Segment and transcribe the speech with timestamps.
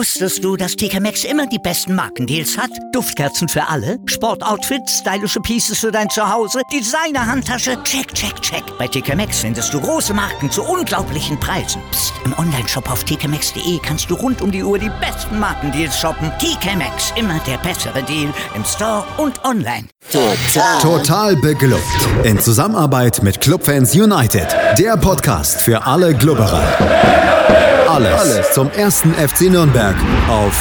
[0.00, 2.70] Wusstest du, dass TK Maxx immer die besten Markendeals hat?
[2.94, 8.62] Duftkerzen für alle, Sportoutfits, stylische Pieces für dein Zuhause, Designer-Handtasche, check, check, check.
[8.78, 11.82] Bei TK Maxx findest du große Marken zu unglaublichen Preisen.
[11.90, 12.14] Psst.
[12.24, 16.32] im Onlineshop auf tkmaxx.de kannst du rund um die Uhr die besten Markendeals shoppen.
[16.38, 19.86] TK Maxx, immer der bessere Deal im Store und online.
[20.10, 20.80] Total.
[20.80, 22.08] Total beglückt.
[22.24, 24.48] In Zusammenarbeit mit Clubfans United.
[24.78, 27.69] Der Podcast für alle Glubberer.
[28.06, 29.94] Alles, zum ersten FC Nürnberg
[30.26, 30.58] auf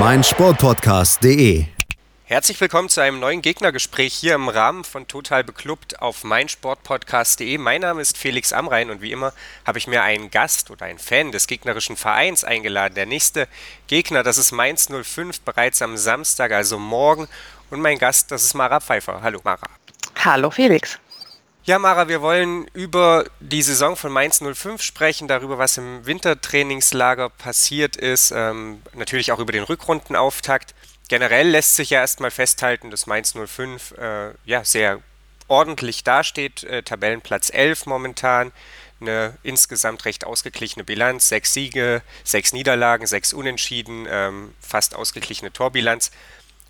[0.00, 1.66] meinsportpodcast.de.
[2.24, 7.58] Herzlich willkommen zu einem neuen Gegnergespräch hier im Rahmen von Total Beklubbt auf meinsportpodcast.de.
[7.58, 9.32] Mein Name ist Felix Amrein und wie immer
[9.64, 12.96] habe ich mir einen Gast oder einen Fan des gegnerischen Vereins eingeladen.
[12.96, 13.46] Der nächste
[13.86, 17.28] Gegner, das ist Mainz 05, bereits am Samstag, also morgen.
[17.70, 19.20] Und mein Gast, das ist Mara Pfeiffer.
[19.22, 19.68] Hallo Mara.
[20.24, 20.98] Hallo Felix.
[21.66, 27.30] Ja, Mara, wir wollen über die Saison von Mainz 05 sprechen, darüber, was im Wintertrainingslager
[27.30, 30.74] passiert ist, ähm, natürlich auch über den Rückrundenauftakt.
[31.08, 35.00] Generell lässt sich ja erstmal festhalten, dass Mainz 05 äh, ja, sehr
[35.48, 38.52] ordentlich dasteht, äh, Tabellenplatz 11 momentan,
[39.00, 46.10] eine insgesamt recht ausgeglichene Bilanz, sechs Siege, sechs Niederlagen, sechs Unentschieden, ähm, fast ausgeglichene Torbilanz.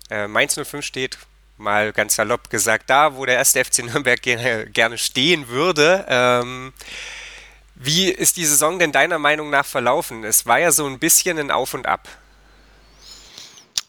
[0.09, 1.17] Äh, Mainz 05 steht
[1.57, 6.05] mal ganz salopp gesagt, da, wo der erste FC Nürnberg gerne, gerne stehen würde.
[6.07, 6.73] Ähm,
[7.75, 10.23] wie ist die Saison denn deiner Meinung nach verlaufen?
[10.23, 12.07] Es war ja so ein bisschen ein Auf und Ab.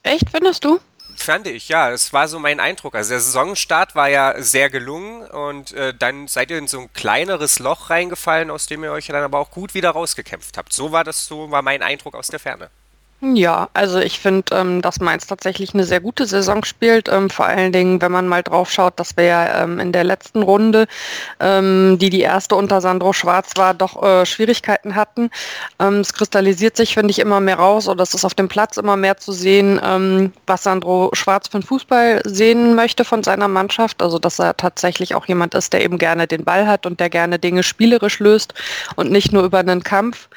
[0.02, 0.80] Echt, findest du?
[1.16, 1.90] Fand ich, ja.
[1.90, 2.94] Es war so mein Eindruck.
[2.94, 6.92] Also der Saisonstart war ja sehr gelungen und äh, dann seid ihr in so ein
[6.92, 10.72] kleineres Loch reingefallen, aus dem ihr euch dann aber auch gut wieder rausgekämpft habt.
[10.72, 12.70] So war das, so war mein Eindruck aus der Ferne.
[13.22, 17.08] Ja, also ich finde, ähm, dass Mainz tatsächlich eine sehr gute Saison spielt.
[17.08, 20.04] Ähm, vor allen Dingen, wenn man mal drauf schaut, dass wir ja ähm, in der
[20.04, 20.86] letzten Runde,
[21.40, 25.30] ähm, die die erste unter Sandro Schwarz war, doch äh, Schwierigkeiten hatten.
[25.78, 28.76] Ähm, es kristallisiert sich, finde ich, immer mehr raus oder es ist auf dem Platz
[28.76, 34.02] immer mehr zu sehen, ähm, was Sandro Schwarz für Fußball sehen möchte von seiner Mannschaft.
[34.02, 37.08] Also dass er tatsächlich auch jemand ist, der eben gerne den Ball hat und der
[37.08, 38.52] gerne Dinge spielerisch löst
[38.96, 40.28] und nicht nur über einen Kampf.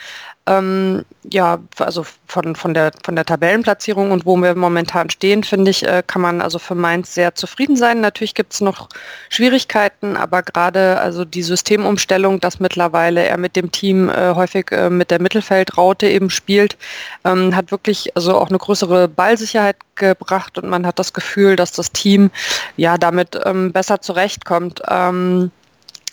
[0.49, 5.69] Ähm, ja, also von, von, der, von der Tabellenplatzierung und wo wir momentan stehen, finde
[5.69, 8.01] ich, äh, kann man also für Mainz sehr zufrieden sein.
[8.01, 8.89] Natürlich gibt es noch
[9.29, 14.89] Schwierigkeiten, aber gerade also die Systemumstellung, dass mittlerweile er mit dem Team äh, häufig äh,
[14.89, 16.77] mit der Mittelfeldraute eben spielt,
[17.25, 21.73] ähm, hat wirklich also auch eine größere Ballsicherheit gebracht und man hat das Gefühl, dass
[21.73, 22.31] das Team
[22.75, 24.81] ja damit ähm, besser zurechtkommt.
[24.89, 25.51] Ähm,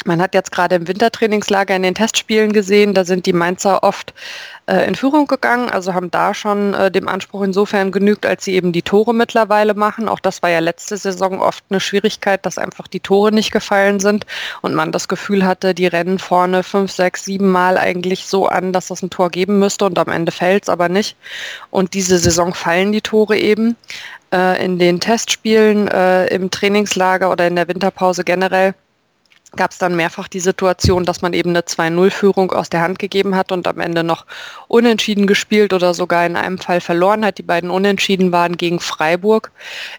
[0.07, 4.15] man hat jetzt gerade im Wintertrainingslager in den Testspielen gesehen, da sind die Mainzer oft
[4.67, 8.55] äh, in Führung gegangen, also haben da schon äh, dem Anspruch insofern genügt, als sie
[8.55, 10.09] eben die Tore mittlerweile machen.
[10.09, 14.01] Auch das war ja letzte Saison oft eine Schwierigkeit, dass einfach die Tore nicht gefallen
[14.01, 14.27] sind
[14.63, 18.73] und man das Gefühl hatte, die rennen vorne fünf, sechs, sieben Mal eigentlich so an,
[18.73, 21.17] dass das ein Tor geben müsste und am Ende fällt es aber nicht.
[21.71, 23.77] Und diese Saison fallen die Tore eben.
[24.33, 28.75] Äh, in den Testspielen, äh, im Trainingslager oder in der Winterpause generell
[29.57, 33.35] gab es dann mehrfach die Situation, dass man eben eine 2-0-Führung aus der Hand gegeben
[33.35, 34.27] hat und am Ende noch
[34.69, 37.39] unentschieden gespielt oder sogar in einem Fall verloren hat.
[37.39, 39.51] Die beiden Unentschieden waren gegen Freiburg.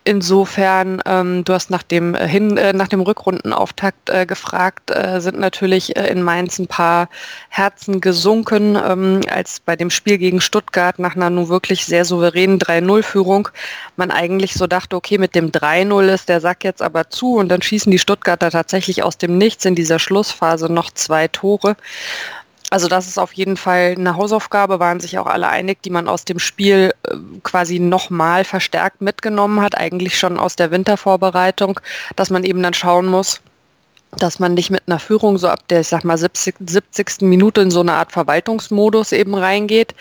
[0.04, 5.20] Insofern, ähm, du hast nach dem, äh, Hin, äh, nach dem Rückrundenauftakt äh, gefragt, äh,
[5.20, 7.10] sind natürlich äh, in Mainz ein paar
[7.50, 12.60] Herzen gesunken, ähm, als bei dem Spiel gegen Stuttgart nach einer nun wirklich sehr souveränen
[12.60, 13.50] 3-0-Führung
[13.98, 17.50] man eigentlich so dachte, okay, mit dem 3-0 ist der Sack jetzt aber zu und
[17.50, 21.76] dann schießen die Stuttgarter tatsächlich aus dem Nichts in dieser Schlussphase noch zwei Tore.
[22.70, 26.10] Also das ist auf jeden Fall eine Hausaufgabe, waren sich auch alle einig, die man
[26.10, 31.80] aus dem Spiel äh, quasi nochmal verstärkt mitgenommen hat, eigentlich schon aus der Wintervorbereitung,
[32.18, 33.40] dass man eben dann schauen muss,
[34.12, 37.22] dass man nicht mit einer Führung so ab der, ich sag mal, 70, 70.
[37.22, 39.94] Minute in so eine Art Verwaltungsmodus eben reingeht.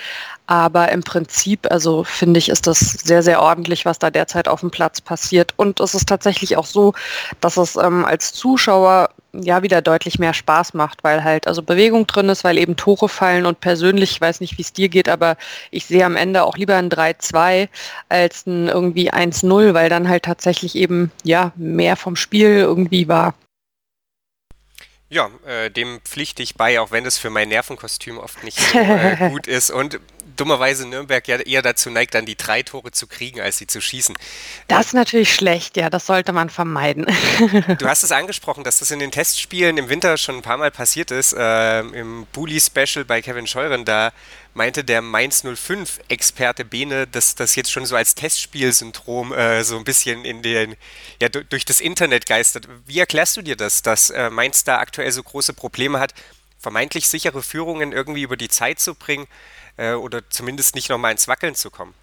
[0.47, 4.61] Aber im Prinzip, also finde ich, ist das sehr, sehr ordentlich, was da derzeit auf
[4.61, 5.55] dem Platz passiert.
[5.57, 6.95] Und es ist tatsächlich auch so,
[7.41, 12.07] dass es ähm, als Zuschauer ja wieder deutlich mehr Spaß macht, weil halt also Bewegung
[12.07, 15.09] drin ist, weil eben Tore fallen und persönlich, ich weiß nicht, wie es dir geht,
[15.09, 15.37] aber
[15.71, 17.69] ich sehe am Ende auch lieber ein 3-2
[18.09, 23.35] als ein irgendwie 1-0, weil dann halt tatsächlich eben ja mehr vom Spiel irgendwie war.
[25.09, 28.79] Ja, äh, dem pflichte ich bei, auch wenn es für mein Nervenkostüm oft nicht so
[28.79, 29.71] äh, gut ist.
[29.71, 30.01] Und
[30.37, 33.81] dummerweise Nürnberg ja eher dazu neigt, dann die drei Tore zu kriegen, als sie zu
[33.81, 34.17] schießen.
[34.69, 37.07] Das ist natürlich schlecht, ja, das sollte man vermeiden.
[37.79, 40.71] du hast es angesprochen, dass das in den Testspielen im Winter schon ein paar Mal
[40.71, 41.33] passiert ist.
[41.33, 44.13] Äh, Im Bully-Special bei Kevin Scheuren, da
[44.57, 49.85] meinte der Mainz 05-Experte Bene, dass das jetzt schon so als Testspielsyndrom äh, so ein
[49.85, 50.77] bisschen in den,
[51.21, 52.69] ja, durch das Internet geistert.
[52.87, 56.15] Wie erklärst du dir das, dass äh, Mainz da aktuell so große Probleme hat,
[56.59, 59.29] vermeintlich sichere Führungen irgendwie über die Zeit zu bringen?
[59.77, 61.95] äh, oder zumindest nicht nochmal ins Wackeln zu kommen?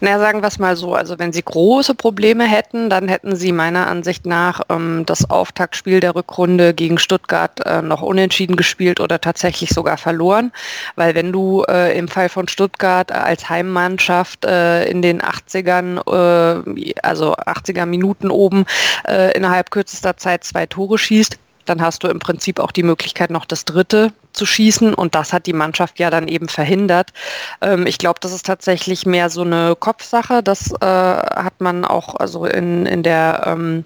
[0.00, 0.94] Naja, sagen wir es mal so.
[0.94, 6.00] Also wenn Sie große Probleme hätten, dann hätten Sie meiner Ansicht nach ähm, das Auftaktspiel
[6.00, 10.52] der Rückrunde gegen Stuttgart äh, noch unentschieden gespielt oder tatsächlich sogar verloren.
[10.96, 16.94] Weil wenn du äh, im Fall von Stuttgart als Heimmannschaft äh, in den 80ern, äh,
[17.02, 18.64] also 80er Minuten oben,
[19.08, 23.30] äh, innerhalb kürzester Zeit zwei Tore schießt, dann hast du im Prinzip auch die Möglichkeit,
[23.30, 24.94] noch das dritte zu schießen.
[24.94, 27.12] Und das hat die Mannschaft ja dann eben verhindert.
[27.60, 30.42] Ähm, ich glaube, das ist tatsächlich mehr so eine Kopfsache.
[30.42, 33.84] Das äh, hat man auch also in, in der ähm,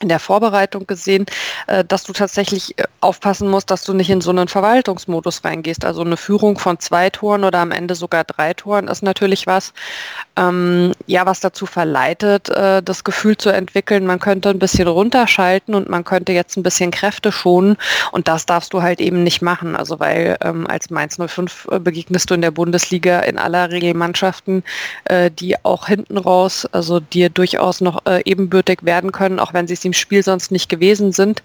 [0.00, 1.26] in der Vorbereitung gesehen,
[1.66, 5.84] äh, dass du tatsächlich äh, aufpassen musst, dass du nicht in so einen Verwaltungsmodus reingehst.
[5.84, 9.72] Also eine Führung von zwei Toren oder am Ende sogar drei Toren ist natürlich was,
[10.36, 15.74] ähm, ja, was dazu verleitet, äh, das Gefühl zu entwickeln, man könnte ein bisschen runterschalten
[15.74, 17.76] und man könnte jetzt ein bisschen Kräfte schonen
[18.10, 19.76] und das darfst du halt eben nicht machen.
[19.76, 24.64] Also weil ähm, als Mainz 05 begegnest du in der Bundesliga in aller Regel Mannschaften,
[25.04, 29.68] äh, die auch hinten raus, also dir durchaus noch äh, ebenbürtig werden können, auch wenn
[29.68, 31.42] sie es dem Spiel sonst nicht gewesen sind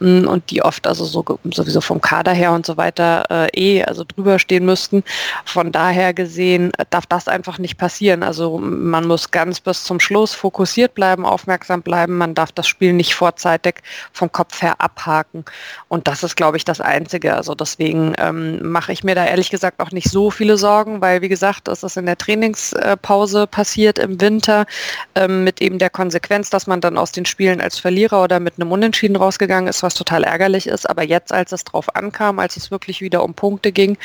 [0.00, 3.84] mm, und die oft also so, sowieso vom Kader her und so weiter äh, eh
[3.84, 5.04] also drüber stehen müssten.
[5.44, 8.22] Von daher gesehen darf das einfach nicht passieren.
[8.22, 12.18] Also man muss ganz bis zum Schluss fokussiert bleiben, aufmerksam bleiben.
[12.18, 13.76] Man darf das Spiel nicht vorzeitig
[14.12, 15.44] vom Kopf her abhaken.
[15.88, 17.34] Und das ist, glaube ich, das Einzige.
[17.34, 21.22] Also deswegen ähm, mache ich mir da ehrlich gesagt auch nicht so viele Sorgen, weil
[21.22, 24.66] wie gesagt, das ist in der Trainingspause passiert im Winter
[25.14, 28.54] ähm, mit eben der Konsequenz, dass man dann aus den Spielen als Verlierer oder mit
[28.58, 30.88] einem Unentschieden rausgegangen ist, was total ärgerlich ist.
[30.88, 33.98] Aber jetzt, als es drauf ankam, als es wirklich wieder um Punkte ging,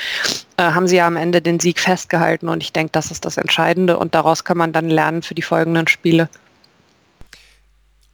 [0.57, 2.49] äh, haben sie ja am Ende den Sieg festgehalten.
[2.49, 3.97] Und ich denke, das ist das Entscheidende.
[3.97, 6.27] Und daraus kann man dann lernen für die folgenden Spiele.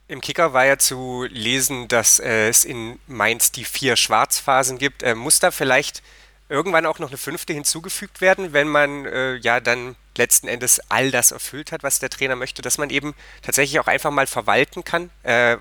[0.08, 5.02] Im Kicker war ja zu lesen, dass äh, es in Mainz die vier Schwarzphasen gibt.
[5.02, 6.04] Äh, muss da vielleicht
[6.50, 11.12] irgendwann auch noch eine fünfte hinzugefügt werden, wenn man äh, ja dann letzten Endes all
[11.12, 14.84] das erfüllt hat, was der Trainer möchte, dass man eben tatsächlich auch einfach mal verwalten
[14.84, 15.10] kann.
[15.24, 15.58] Äh,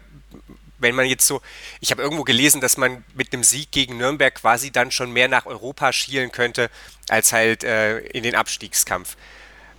[0.78, 1.40] wenn man jetzt so,
[1.80, 5.28] ich habe irgendwo gelesen, dass man mit einem Sieg gegen Nürnberg quasi dann schon mehr
[5.28, 6.70] nach Europa schielen könnte,
[7.08, 9.16] als halt äh, in den Abstiegskampf.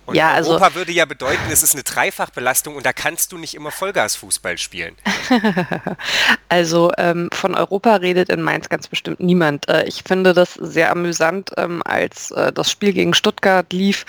[0.06, 3.38] Und ja, also Europa würde ja bedeuten, es ist eine Dreifachbelastung und da kannst du
[3.38, 4.94] nicht immer Vollgasfußball spielen.
[6.48, 9.68] also ähm, von Europa redet in Mainz ganz bestimmt niemand.
[9.68, 14.06] Äh, ich finde das sehr amüsant, ähm, als äh, das Spiel gegen Stuttgart lief,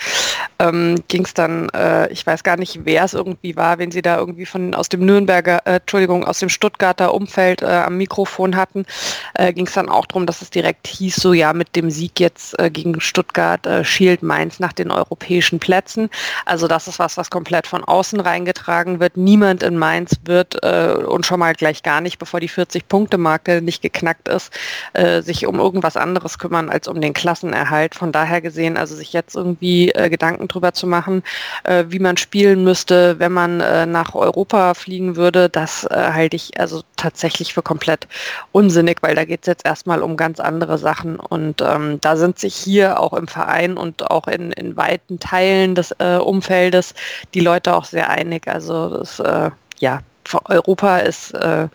[0.60, 4.02] ähm, ging es dann, äh, ich weiß gar nicht, wer es irgendwie war, wenn sie
[4.02, 8.54] da irgendwie von aus dem Nürnberger, äh, Entschuldigung, aus dem Stuttgarter Umfeld äh, am Mikrofon
[8.54, 8.86] hatten,
[9.34, 12.20] äh, ging es dann auch darum, dass es direkt hieß, so ja, mit dem Sieg
[12.20, 16.10] jetzt gegen Stuttgart schielt Mainz nach den europäischen Plätzen setzen.
[16.44, 19.16] Also das ist was, was komplett von außen reingetragen wird.
[19.16, 23.82] Niemand in Mainz wird äh, und schon mal gleich gar nicht, bevor die 40-Punkte-Marke nicht
[23.82, 24.52] geknackt ist,
[24.92, 27.94] äh, sich um irgendwas anderes kümmern als um den Klassenerhalt.
[27.94, 31.22] Von daher gesehen, also sich jetzt irgendwie äh, Gedanken drüber zu machen,
[31.64, 36.36] äh, wie man spielen müsste, wenn man äh, nach Europa fliegen würde, das äh, halte
[36.36, 38.08] ich also tatsächlich für komplett
[38.52, 42.38] unsinnig, weil da geht es jetzt erstmal um ganz andere Sachen und ähm, da sind
[42.38, 46.94] sich hier auch im Verein und auch in, in weiten Teilen des äh, Umfeldes
[47.34, 48.46] die Leute auch sehr einig.
[48.48, 50.00] Also das, äh, ja,
[50.44, 51.68] Europa ist äh,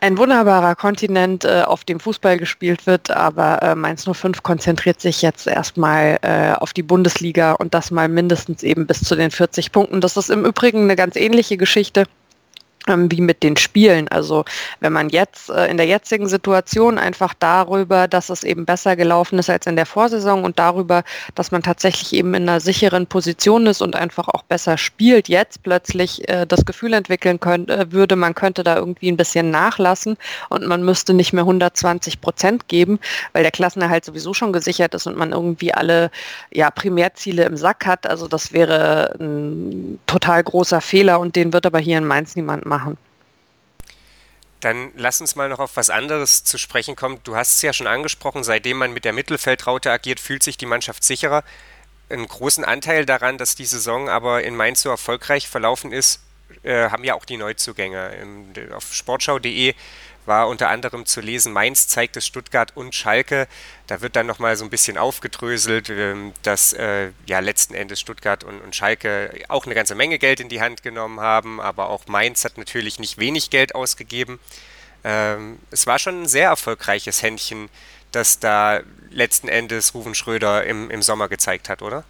[0.00, 5.22] ein wunderbarer Kontinent, äh, auf dem Fußball gespielt wird, aber äh, Mainz 05 konzentriert sich
[5.22, 9.72] jetzt erstmal äh, auf die Bundesliga und das mal mindestens eben bis zu den 40
[9.72, 10.00] Punkten.
[10.00, 12.04] Das ist im Übrigen eine ganz ähnliche Geschichte
[12.86, 14.08] wie mit den Spielen.
[14.08, 14.44] Also
[14.80, 19.38] wenn man jetzt äh, in der jetzigen Situation einfach darüber, dass es eben besser gelaufen
[19.38, 21.02] ist als in der Vorsaison und darüber,
[21.34, 25.62] dass man tatsächlich eben in einer sicheren Position ist und einfach auch besser spielt, jetzt
[25.62, 30.16] plötzlich äh, das Gefühl entwickeln könnte, äh, würde, man könnte da irgendwie ein bisschen nachlassen
[30.48, 33.00] und man müsste nicht mehr 120 Prozent geben,
[33.32, 36.10] weil der Klassenerhalt sowieso schon gesichert ist und man irgendwie alle
[36.52, 38.06] ja, Primärziele im Sack hat.
[38.06, 42.64] Also das wäre ein total großer Fehler und den wird aber hier in Mainz niemand
[42.64, 42.98] machen machen.
[44.60, 47.20] Dann lass uns mal noch auf was anderes zu sprechen kommen.
[47.24, 50.66] Du hast es ja schon angesprochen, seitdem man mit der Mittelfeldraute agiert, fühlt sich die
[50.66, 51.44] Mannschaft sicherer.
[52.08, 56.20] Einen großen Anteil daran, dass die Saison aber in Mainz so erfolgreich verlaufen ist,
[56.62, 58.14] äh, haben ja auch die Neuzugänge.
[58.14, 59.74] Im, auf sportschau.de
[60.26, 63.48] war unter anderem zu lesen, Mainz zeigt es Stuttgart und Schalke.
[63.86, 68.44] Da wird dann nochmal so ein bisschen aufgedröselt, ähm, dass äh, ja letzten Endes Stuttgart
[68.44, 72.06] und, und Schalke auch eine ganze Menge Geld in die Hand genommen haben, aber auch
[72.06, 74.40] Mainz hat natürlich nicht wenig Geld ausgegeben.
[75.04, 77.68] Ähm, es war schon ein sehr erfolgreiches Händchen,
[78.12, 78.80] das da
[79.10, 82.04] letzten Endes Ruven Schröder im, im Sommer gezeigt hat, oder?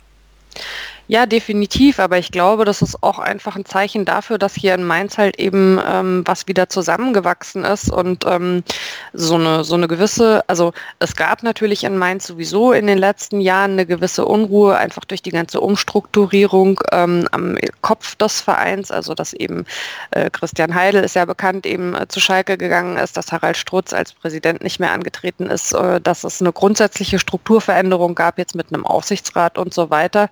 [1.08, 4.82] Ja, definitiv, aber ich glaube, das ist auch einfach ein Zeichen dafür, dass hier in
[4.82, 8.64] Mainz halt eben ähm, was wieder zusammengewachsen ist und ähm,
[9.12, 13.40] so, eine, so eine gewisse, also es gab natürlich in Mainz sowieso in den letzten
[13.40, 19.14] Jahren eine gewisse Unruhe, einfach durch die ganze Umstrukturierung ähm, am Kopf des Vereins, also
[19.14, 19.64] dass eben
[20.10, 23.92] äh, Christian Heidel ist ja bekannt, eben äh, zu Schalke gegangen ist, dass Harald Strutz
[23.92, 28.74] als Präsident nicht mehr angetreten ist, äh, dass es eine grundsätzliche Strukturveränderung gab jetzt mit
[28.74, 30.30] einem Aufsichtsrat und so weiter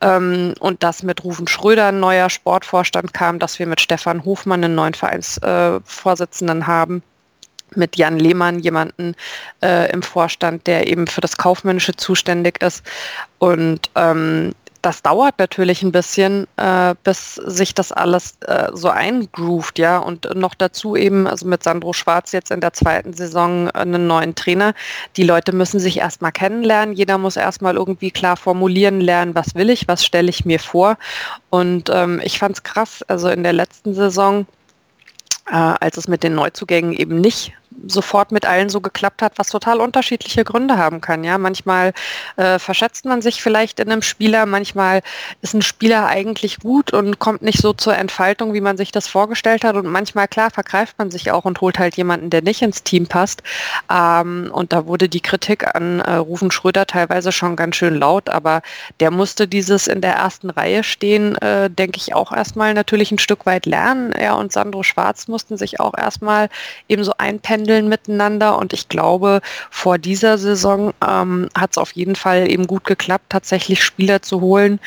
[0.00, 4.64] ähm, und dass mit Rufen Schröder ein neuer Sportvorstand kam, dass wir mit Stefan Hofmann
[4.64, 7.02] einen neuen Vereinsvorsitzenden äh, haben
[7.76, 9.14] mit Jan Lehmann jemanden
[9.62, 12.84] äh, im Vorstand, der eben für das Kaufmännische zuständig ist.
[13.38, 14.52] Und ähm,
[14.82, 19.98] das dauert natürlich ein bisschen, äh, bis sich das alles äh, so eingroovt, ja.
[19.98, 24.34] Und noch dazu eben, also mit Sandro Schwarz jetzt in der zweiten Saison einen neuen
[24.34, 24.74] Trainer.
[25.16, 26.94] Die Leute müssen sich erstmal kennenlernen.
[26.94, 30.96] Jeder muss erstmal irgendwie klar formulieren lernen, was will ich, was stelle ich mir vor.
[31.50, 34.46] Und ähm, ich fand es krass, also in der letzten Saison,
[35.50, 37.52] äh, als es mit den Neuzugängen eben nicht
[37.86, 41.24] sofort mit allen so geklappt hat, was total unterschiedliche Gründe haben kann.
[41.24, 41.92] Ja, manchmal
[42.36, 45.02] äh, verschätzt man sich vielleicht in einem Spieler, manchmal
[45.40, 49.06] ist ein Spieler eigentlich gut und kommt nicht so zur Entfaltung, wie man sich das
[49.06, 49.76] vorgestellt hat.
[49.76, 53.06] Und manchmal, klar, vergreift man sich auch und holt halt jemanden, der nicht ins Team
[53.06, 53.42] passt.
[53.90, 58.28] Ähm, und da wurde die Kritik an äh, Rufen Schröder teilweise schon ganz schön laut,
[58.28, 58.62] aber
[58.98, 63.18] der musste dieses in der ersten Reihe stehen, äh, denke ich, auch erstmal natürlich ein
[63.18, 64.12] Stück weit lernen.
[64.12, 66.48] Er und Sandro Schwarz mussten sich auch erstmal
[66.88, 68.58] eben so einpendeln handeln miteinander.
[68.58, 69.40] Und ich glaube,
[69.70, 74.40] vor dieser Saison ähm, hat es auf jeden Fall eben gut geklappt, tatsächlich Spieler zu
[74.40, 74.80] holen,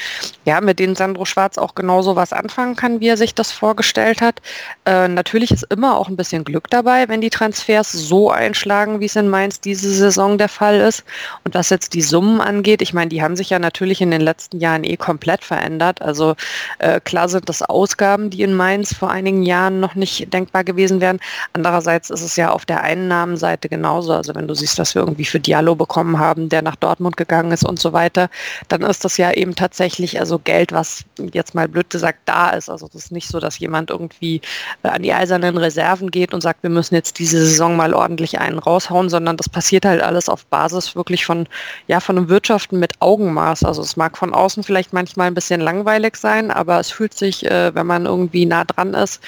[0.45, 4.21] ja, mit denen Sandro Schwarz auch genauso was anfangen kann, wie er sich das vorgestellt
[4.21, 4.41] hat.
[4.85, 9.05] Äh, natürlich ist immer auch ein bisschen Glück dabei, wenn die Transfers so einschlagen, wie
[9.05, 11.03] es in Mainz diese Saison der Fall ist.
[11.43, 14.21] Und was jetzt die Summen angeht, ich meine, die haben sich ja natürlich in den
[14.21, 16.01] letzten Jahren eh komplett verändert.
[16.01, 16.35] Also
[16.79, 21.01] äh, klar sind das Ausgaben, die in Mainz vor einigen Jahren noch nicht denkbar gewesen
[21.01, 21.19] wären.
[21.53, 24.13] Andererseits ist es ja auf der Einnahmenseite genauso.
[24.13, 27.51] Also wenn du siehst, was wir irgendwie für Diallo bekommen haben, der nach Dortmund gegangen
[27.51, 28.29] ist und so weiter,
[28.69, 31.03] dann ist das ja eben tatsächlich also Geld, was
[31.33, 32.69] jetzt mal blöd gesagt da ist.
[32.69, 34.39] Also das ist nicht so, dass jemand irgendwie
[34.83, 38.39] äh, an die eisernen Reserven geht und sagt, wir müssen jetzt diese Saison mal ordentlich
[38.39, 41.47] einen raushauen, sondern das passiert halt alles auf Basis wirklich von,
[41.87, 43.65] ja, von einem Wirtschaften mit Augenmaß.
[43.65, 47.45] Also es mag von außen vielleicht manchmal ein bisschen langweilig sein, aber es fühlt sich,
[47.45, 49.21] äh, wenn man irgendwie nah dran ist,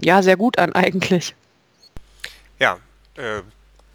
[0.00, 1.36] ja, sehr gut an eigentlich.
[2.58, 2.78] Ja,
[3.16, 3.42] äh,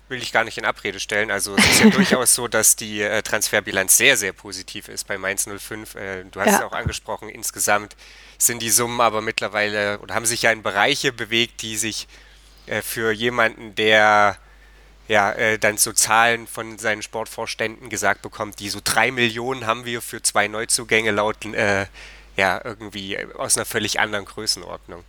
[0.10, 1.32] will ich gar nicht in Abrede stellen.
[1.32, 5.18] Also es ist ja durchaus so, dass die äh, Transferbilanz sehr, sehr positiv ist bei
[5.18, 5.96] Mainz 05.
[5.96, 6.58] Äh, du hast ja.
[6.58, 7.96] es auch angesprochen, insgesamt
[8.38, 12.08] sind die Summen aber mittlerweile oder haben sich ja in Bereiche bewegt, die sich
[12.68, 14.38] äh, für jemanden, der
[15.08, 19.86] ja, äh, dann so Zahlen von seinen Sportvorständen gesagt bekommt, die so drei Millionen haben
[19.86, 21.86] wir für zwei Neuzugänge lauten, äh,
[22.36, 25.04] ja, irgendwie aus einer völlig anderen Größenordnung.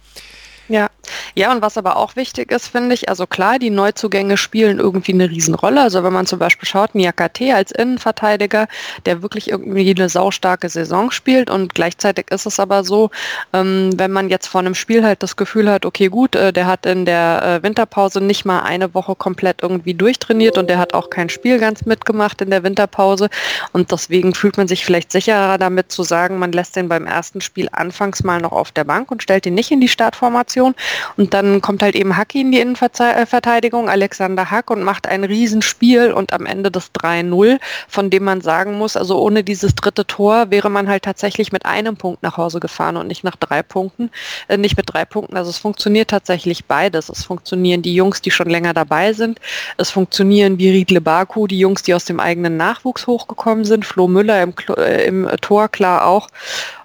[0.69, 0.89] Ja,
[1.35, 5.13] ja, und was aber auch wichtig ist, finde ich, also klar, die Neuzugänge spielen irgendwie
[5.13, 5.81] eine Riesenrolle.
[5.81, 8.69] Also wenn man zum Beispiel schaut, Niakate als Innenverteidiger,
[9.07, 13.11] der wirklich irgendwie eine saustarke Saison spielt und gleichzeitig ist es aber so,
[13.53, 16.67] ähm, wenn man jetzt vor einem Spiel halt das Gefühl hat, okay gut, äh, der
[16.67, 20.95] hat in der äh, Winterpause nicht mal eine Woche komplett irgendwie durchtrainiert und der hat
[20.95, 23.29] auch kein Spiel ganz mitgemacht in der Winterpause
[23.73, 27.41] und deswegen fühlt man sich vielleicht sicherer damit zu sagen, man lässt den beim ersten
[27.41, 30.75] Spiel anfangs mal noch auf der Bank und stellt ihn nicht in die Startformation.
[31.19, 36.13] Und dann kommt halt eben Hack in die Innenverteidigung, Alexander Hack, und macht ein Riesenspiel
[36.13, 37.59] und am Ende das 3-0,
[37.89, 41.67] von dem man sagen muss, also ohne dieses dritte Tor wäre man halt tatsächlich mit
[41.67, 44.11] einem Punkt nach Hause gefahren und nicht nach drei Punkten,
[44.47, 45.37] äh, nicht mit drei Punkten.
[45.37, 47.09] Also es funktioniert tatsächlich beides.
[47.09, 49.41] Es funktionieren die Jungs, die schon länger dabei sind.
[49.77, 53.85] Es funktionieren wie Riedle Baku, die Jungs, die aus dem eigenen Nachwuchs hochgekommen sind.
[53.85, 56.29] Flo Müller im, äh, im Tor klar auch.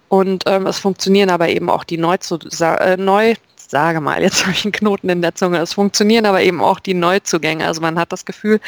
[0.09, 3.35] Und ähm, es funktionieren aber eben auch die neu, zu, äh, neu
[3.73, 5.57] sage mal, jetzt habe ich einen Knoten in der Zunge.
[5.57, 7.65] Es funktionieren aber eben auch die Neuzugänge.
[7.65, 8.59] Also man hat das Gefühl,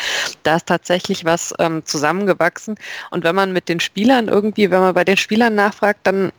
[0.42, 2.76] da ist tatsächlich was ähm, zusammengewachsen.
[3.12, 6.32] Und wenn man mit den Spielern irgendwie, wenn man bei den Spielern nachfragt, dann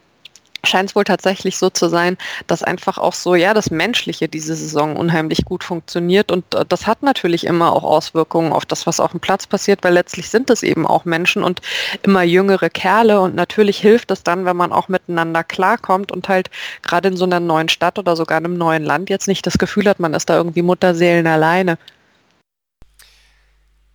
[0.66, 4.54] scheint es wohl tatsächlich so zu sein, dass einfach auch so, ja, das Menschliche diese
[4.54, 6.30] Saison unheimlich gut funktioniert.
[6.30, 9.82] Und äh, das hat natürlich immer auch Auswirkungen auf das, was auf dem Platz passiert,
[9.82, 11.60] weil letztlich sind es eben auch Menschen und
[12.02, 13.20] immer jüngere Kerle.
[13.20, 16.50] Und natürlich hilft es dann, wenn man auch miteinander klarkommt und halt
[16.82, 19.88] gerade in so einer neuen Stadt oder sogar einem neuen Land jetzt nicht das Gefühl
[19.88, 21.78] hat, man ist da irgendwie Mutterseelen alleine.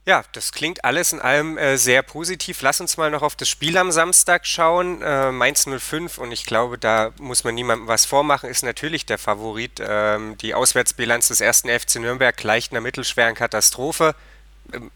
[0.04, 2.64] Ja, das klingt alles in allem äh, sehr positiv.
[2.64, 5.02] Lass uns mal noch auf das Spiel am Samstag schauen.
[5.04, 9.20] Äh, Mainz 05 und ich glaube, da muss man niemandem was vormachen, ist natürlich der
[9.20, 9.80] Favorit.
[9.80, 14.16] Ähm, die Auswärtsbilanz des ersten FC Nürnberg gleicht einer mittelschweren Katastrophe.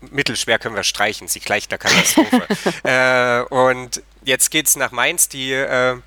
[0.09, 2.47] mittelschwer können wir streichen, sie gleicht der Katastrophe.
[2.83, 5.97] äh, und jetzt geht es nach Mainz, die äh,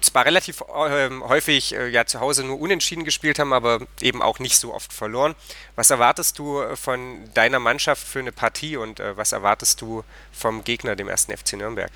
[0.00, 4.38] zwar relativ äh, häufig äh, ja zu Hause nur unentschieden gespielt haben, aber eben auch
[4.38, 5.34] nicht so oft verloren.
[5.76, 10.04] Was erwartest du äh, von deiner Mannschaft für eine Partie und äh, was erwartest du
[10.32, 11.90] vom Gegner, dem ersten FC Nürnberg?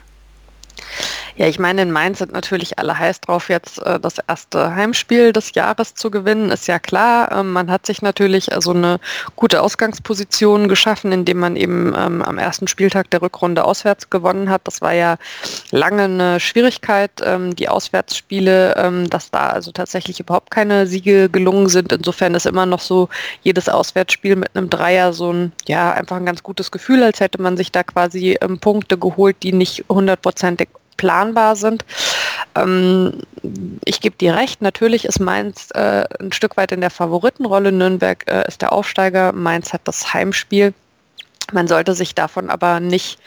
[1.36, 5.32] Ja, ich meine, in Mainz sind natürlich alle heiß drauf, jetzt äh, das erste Heimspiel
[5.32, 7.32] des Jahres zu gewinnen, ist ja klar.
[7.32, 9.00] Ähm, man hat sich natürlich also eine
[9.34, 14.60] gute Ausgangsposition geschaffen, indem man eben ähm, am ersten Spieltag der Rückrunde auswärts gewonnen hat.
[14.62, 15.16] Das war ja
[15.72, 21.68] lange eine Schwierigkeit, ähm, die Auswärtsspiele, ähm, dass da also tatsächlich überhaupt keine Siege gelungen
[21.68, 21.92] sind.
[21.92, 23.08] Insofern ist immer noch so
[23.42, 27.42] jedes Auswärtsspiel mit einem Dreier so ein, ja, einfach ein ganz gutes Gefühl, als hätte
[27.42, 31.84] man sich da quasi ähm, Punkte geholt, die nicht hundertprozentig planbar sind.
[32.54, 33.20] Ähm,
[33.84, 37.72] ich gebe dir recht, natürlich ist Mainz äh, ein Stück weit in der Favoritenrolle.
[37.72, 40.74] Nürnberg äh, ist der Aufsteiger, Mainz hat das Heimspiel.
[41.52, 43.18] Man sollte sich davon aber nicht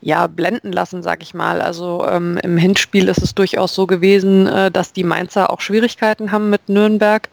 [0.00, 1.60] ja, blenden lassen, sag ich mal.
[1.60, 6.32] Also ähm, im Hinspiel ist es durchaus so gewesen, äh, dass die Mainzer auch Schwierigkeiten
[6.32, 7.28] haben mit Nürnberg.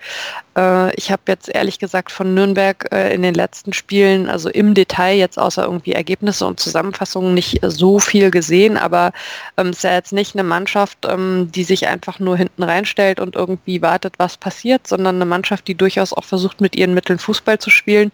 [0.58, 4.74] Äh, ich habe jetzt ehrlich gesagt von Nürnberg äh, in den letzten Spielen, also im
[4.74, 9.12] Detail jetzt außer irgendwie Ergebnisse und Zusammenfassungen nicht so viel gesehen, aber
[9.58, 13.20] ähm, es ist ja jetzt nicht eine Mannschaft, ähm, die sich einfach nur hinten reinstellt
[13.20, 17.20] und irgendwie wartet, was passiert, sondern eine Mannschaft, die durchaus auch versucht, mit ihren Mitteln
[17.20, 18.12] Fußball zu spielen.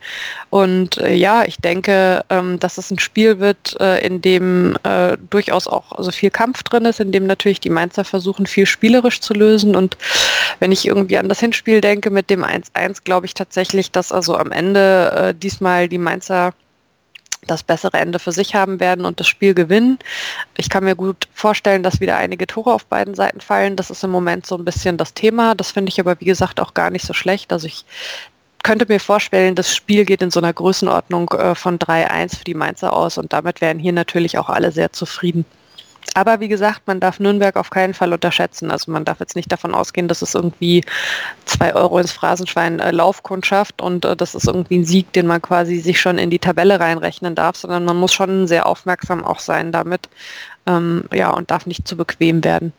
[0.49, 5.17] Und äh, ja, ich denke, ähm, dass es ein Spiel wird, äh, in dem äh,
[5.29, 9.21] durchaus auch also viel Kampf drin ist, in dem natürlich die Mainzer versuchen, viel spielerisch
[9.21, 9.75] zu lösen.
[9.75, 9.97] Und
[10.59, 14.37] wenn ich irgendwie an das Hinspiel denke mit dem 1-1 glaube ich tatsächlich, dass also
[14.37, 16.53] am Ende äh, diesmal die Mainzer
[17.47, 19.97] das bessere Ende für sich haben werden und das Spiel gewinnen.
[20.57, 23.75] Ich kann mir gut vorstellen, dass wieder einige Tore auf beiden Seiten fallen.
[23.75, 25.55] Das ist im Moment so ein bisschen das Thema.
[25.55, 27.51] Das finde ich aber, wie gesagt, auch gar nicht so schlecht.
[27.53, 27.85] Also ich
[28.63, 32.53] könnte mir vorstellen, das Spiel geht in so einer Größenordnung äh, von 3-1 für die
[32.53, 35.45] Mainzer aus und damit wären hier natürlich auch alle sehr zufrieden.
[36.15, 38.71] Aber wie gesagt, man darf Nürnberg auf keinen Fall unterschätzen.
[38.71, 40.83] Also man darf jetzt nicht davon ausgehen, dass es irgendwie
[41.45, 45.41] zwei Euro ins Phrasenschwein äh, Laufkundschaft und äh, das ist irgendwie ein Sieg, den man
[45.41, 49.39] quasi sich schon in die Tabelle reinrechnen darf, sondern man muss schon sehr aufmerksam auch
[49.39, 50.09] sein damit.
[50.67, 52.73] Ähm, ja, und darf nicht zu bequem werden.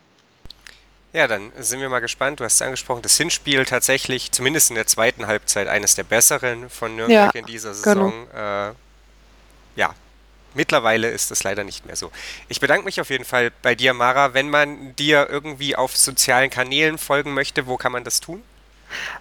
[1.13, 2.39] Ja, dann sind wir mal gespannt.
[2.39, 6.69] Du hast es angesprochen, das Hinspiel tatsächlich, zumindest in der zweiten Halbzeit, eines der besseren
[6.69, 8.13] von Nürnberg ja, in dieser Saison.
[8.31, 8.69] Genau.
[8.69, 8.73] Äh,
[10.53, 12.11] Mittlerweile ist das leider nicht mehr so.
[12.49, 14.33] Ich bedanke mich auf jeden Fall bei dir, Mara.
[14.33, 18.43] Wenn man dir irgendwie auf sozialen Kanälen folgen möchte, wo kann man das tun?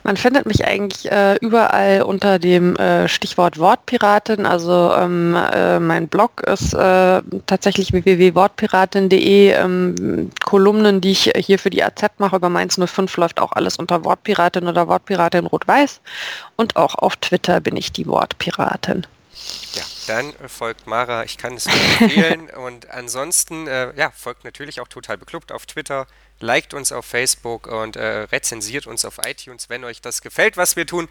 [0.03, 4.47] Man findet mich eigentlich äh, überall unter dem äh, Stichwort Wortpiratin.
[4.47, 9.53] Also ähm, äh, mein Blog ist äh, tatsächlich www.wortpiratin.de.
[9.53, 13.77] Ähm, Kolumnen, die ich hier für die AZ mache über Mainz 05, läuft auch alles
[13.77, 16.01] unter Wortpiratin oder Wortpiratin Rot-Weiß.
[16.57, 19.07] Und auch auf Twitter bin ich die Wortpiratin.
[19.75, 22.51] Ja, dann folgt Mara, ich kann es empfehlen.
[22.57, 26.07] und ansonsten, äh, ja, folgt natürlich auch total beklubbt auf Twitter,
[26.41, 30.75] liked uns auf Facebook und äh, rezensiert uns auf iTunes, wenn euch das gefällt, was
[30.75, 31.09] wir tun.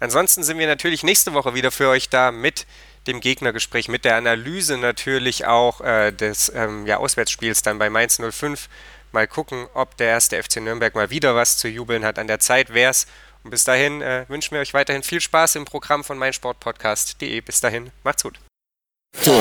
[0.00, 2.66] Ansonsten sind wir natürlich nächste Woche wieder für euch da mit
[3.06, 8.20] dem Gegnergespräch, mit der Analyse natürlich auch äh, des ähm, ja, Auswärtsspiels dann bei Mainz
[8.20, 8.68] 05.
[9.12, 12.18] Mal gucken, ob der erste FC Nürnberg mal wieder was zu jubeln hat.
[12.18, 13.06] An der Zeit wäre es.
[13.42, 17.40] Und bis dahin äh, wünschen wir euch weiterhin viel Spaß im Programm von meinsportpodcast.de.
[17.40, 18.38] Bis dahin, macht's gut.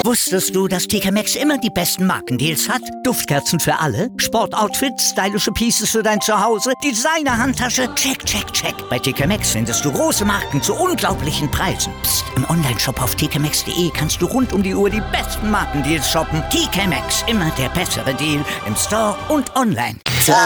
[0.04, 2.82] Wusstest du, dass TK Maxx immer die besten Markendeals hat?
[3.04, 8.74] Duftkerzen für alle, Sportoutfits, stylische Pieces für dein Zuhause, Designer-Handtasche, check, check, check.
[8.90, 11.94] Bei TK Maxx findest du große Marken zu unglaublichen Preisen.
[12.02, 12.26] Psst.
[12.36, 16.44] im Onlineshop auf tkmaxx.de kannst du rund um die Uhr die besten Markendeals shoppen.
[16.50, 19.98] TK Maxx, immer der bessere Deal im Store und online.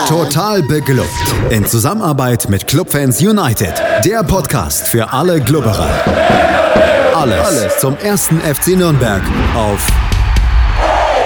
[0.08, 1.10] Total beglückt.
[1.50, 3.74] In Zusammenarbeit mit Clubfans United.
[4.06, 6.93] Der Podcast für alle Glubberer.
[7.24, 9.22] Alles, zum ersten FC Nürnberg
[9.56, 9.88] auf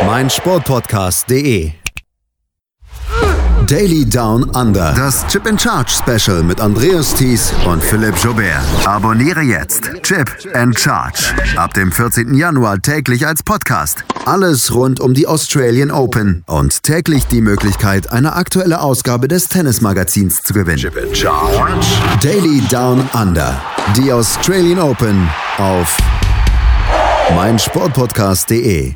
[0.06, 1.72] meinsportpodcast.de.
[3.68, 4.94] Daily Down Under.
[4.96, 8.64] Das Chip and Charge Special mit Andreas Thies und Philipp Jobert.
[8.86, 11.34] Abonniere jetzt Chip and Charge.
[11.58, 12.34] Ab dem 14.
[12.34, 14.06] Januar täglich als Podcast.
[14.26, 20.44] Alles rund um die Australian Open und täglich die Möglichkeit, eine aktuelle Ausgabe des Tennismagazins
[20.44, 20.78] zu gewinnen.
[20.78, 21.86] Chip and Charge.
[22.22, 23.62] Daily Down Under.
[23.98, 25.28] Die Australian Open
[25.58, 25.98] auf
[27.36, 28.96] meinsportpodcast.de.